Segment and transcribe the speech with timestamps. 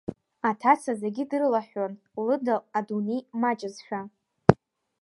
[0.49, 1.93] Аҭаца зегьы дрылыҳәҳәон,
[2.25, 3.99] лыда адунеи маҷызшәа.